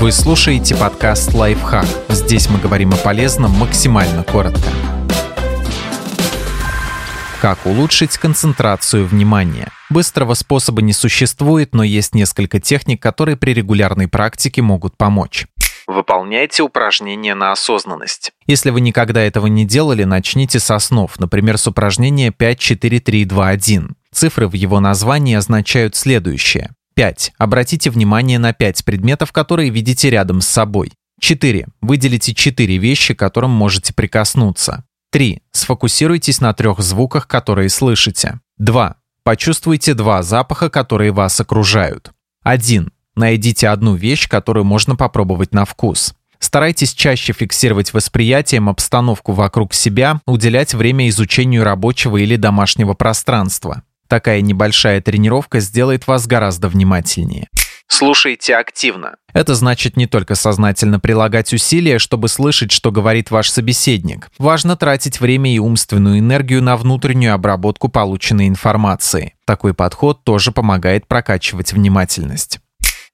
Вы 0.00 0.12
слушаете 0.12 0.76
подкаст 0.76 1.34
«Лайфхак». 1.34 1.84
Здесь 2.08 2.48
мы 2.48 2.60
говорим 2.60 2.92
о 2.92 2.96
полезном 2.96 3.50
максимально 3.50 4.22
коротко. 4.22 4.70
Как 7.42 7.66
улучшить 7.66 8.16
концентрацию 8.16 9.08
внимания? 9.08 9.72
Быстрого 9.90 10.34
способа 10.34 10.82
не 10.82 10.92
существует, 10.92 11.74
но 11.74 11.82
есть 11.82 12.14
несколько 12.14 12.60
техник, 12.60 13.02
которые 13.02 13.36
при 13.36 13.52
регулярной 13.52 14.06
практике 14.06 14.62
могут 14.62 14.96
помочь. 14.96 15.48
Выполняйте 15.88 16.62
упражнения 16.62 17.34
на 17.34 17.50
осознанность. 17.50 18.30
Если 18.46 18.70
вы 18.70 18.80
никогда 18.80 19.20
этого 19.22 19.48
не 19.48 19.64
делали, 19.64 20.04
начните 20.04 20.60
со 20.60 20.78
снов, 20.78 21.18
например, 21.18 21.58
с 21.58 21.66
упражнения 21.66 22.30
5-4-3-2-1. 22.30 23.94
Цифры 24.12 24.46
в 24.46 24.52
его 24.52 24.78
названии 24.78 25.34
означают 25.34 25.96
следующее. 25.96 26.70
5. 26.98 27.34
Обратите 27.38 27.90
внимание 27.90 28.40
на 28.40 28.52
5 28.52 28.84
предметов, 28.84 29.30
которые 29.30 29.70
видите 29.70 30.10
рядом 30.10 30.40
с 30.40 30.48
собой. 30.48 30.90
4. 31.20 31.68
Выделите 31.80 32.34
4 32.34 32.76
вещи, 32.76 33.14
к 33.14 33.18
которым 33.20 33.52
можете 33.52 33.94
прикоснуться. 33.94 34.82
3. 35.12 35.40
Сфокусируйтесь 35.52 36.40
на 36.40 36.52
трех 36.54 36.80
звуках, 36.80 37.28
которые 37.28 37.68
слышите. 37.68 38.40
2. 38.56 38.96
Почувствуйте 39.22 39.94
два 39.94 40.24
запаха, 40.24 40.70
которые 40.70 41.12
вас 41.12 41.40
окружают. 41.40 42.10
1. 42.42 42.90
Найдите 43.14 43.68
одну 43.68 43.94
вещь, 43.94 44.28
которую 44.28 44.64
можно 44.64 44.96
попробовать 44.96 45.54
на 45.54 45.64
вкус. 45.64 46.14
Старайтесь 46.40 46.94
чаще 46.94 47.32
фиксировать 47.32 47.94
восприятием 47.94 48.68
обстановку 48.68 49.34
вокруг 49.34 49.72
себя, 49.72 50.20
уделять 50.26 50.74
время 50.74 51.08
изучению 51.10 51.62
рабочего 51.62 52.16
или 52.16 52.34
домашнего 52.34 52.94
пространства. 52.94 53.84
Такая 54.08 54.40
небольшая 54.40 55.00
тренировка 55.00 55.60
сделает 55.60 56.06
вас 56.06 56.26
гораздо 56.26 56.68
внимательнее. 56.68 57.48
Слушайте 57.86 58.54
активно. 58.54 59.16
Это 59.32 59.54
значит 59.54 59.96
не 59.96 60.06
только 60.06 60.34
сознательно 60.34 61.00
прилагать 61.00 61.52
усилия, 61.52 61.98
чтобы 61.98 62.28
слышать, 62.28 62.70
что 62.70 62.92
говорит 62.92 63.30
ваш 63.30 63.50
собеседник. 63.50 64.30
Важно 64.38 64.76
тратить 64.76 65.20
время 65.20 65.52
и 65.54 65.58
умственную 65.58 66.18
энергию 66.18 66.62
на 66.62 66.76
внутреннюю 66.76 67.34
обработку 67.34 67.88
полученной 67.88 68.46
информации. 68.46 69.34
Такой 69.46 69.72
подход 69.72 70.22
тоже 70.22 70.52
помогает 70.52 71.06
прокачивать 71.06 71.72
внимательность. 71.72 72.60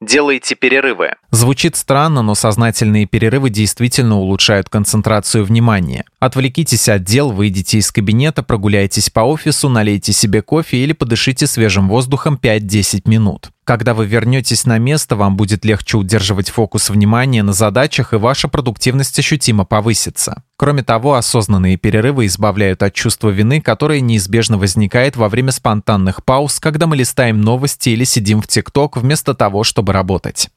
Делайте 0.07 0.55
перерывы. 0.55 1.15
Звучит 1.31 1.77
странно, 1.77 2.21
но 2.21 2.35
сознательные 2.35 3.07
перерывы 3.07 3.49
действительно 3.49 4.19
улучшают 4.19 4.69
концентрацию 4.69 5.45
внимания. 5.45 6.05
Отвлекитесь 6.21 6.91
от 6.91 7.05
дел, 7.05 7.31
выйдите 7.31 7.79
из 7.79 7.91
кабинета, 7.91 8.43
прогуляйтесь 8.43 9.09
по 9.09 9.21
офису, 9.21 9.71
налейте 9.71 10.13
себе 10.13 10.43
кофе 10.43 10.77
или 10.77 10.93
подышите 10.93 11.47
свежим 11.47 11.89
воздухом 11.89 12.39
5-10 12.41 13.09
минут. 13.09 13.54
Когда 13.65 13.95
вы 13.95 14.05
вернетесь 14.05 14.67
на 14.67 14.79
место, 14.79 15.17
вам 15.17 15.37
будет 15.37 15.65
легче 15.65 15.97
удерживать 15.97 16.51
фокус 16.51 16.91
внимания 16.91 17.43
на 17.43 17.55
задачах, 17.55 18.13
и 18.13 18.17
ваша 18.17 18.47
продуктивность 18.47 19.19
ощутимо 19.19 19.65
повысится. 19.65 20.43
Кроме 20.59 20.83
того, 20.83 21.15
осознанные 21.15 21.79
перерывы 21.79 22.27
избавляют 22.27 22.83
от 22.83 22.93
чувства 22.93 23.31
вины, 23.31 23.63
которое 23.63 24.03
неизбежно 24.03 24.59
возникает 24.59 25.17
во 25.17 25.31
время 25.31 25.51
спонтанных 25.51 26.23
пауз, 26.25 26.61
когда 26.61 26.87
мы 26.87 26.97
листаем 26.97 27.41
новости 27.41 27.89
или 27.89 28.05
сидим 28.05 28.43
в 28.43 28.47
ТикТок 28.47 28.99
вместо 28.99 29.33
того, 29.33 29.65
чтобы 29.65 29.95
работать. 29.95 30.51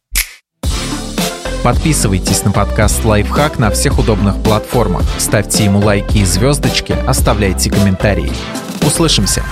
Подписывайтесь 1.63 2.43
на 2.43 2.51
подкаст 2.51 3.03
«Лайфхак» 3.05 3.57
на 3.57 3.69
всех 3.71 3.99
удобных 3.99 4.41
платформах, 4.43 5.03
ставьте 5.17 5.63
ему 5.63 5.79
лайки 5.79 6.17
и 6.17 6.25
звездочки, 6.25 6.93
оставляйте 7.07 7.71
комментарии. 7.71 8.31
Услышимся! 8.81 9.43